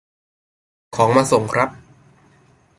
[0.95, 1.69] ของมาส่งครับ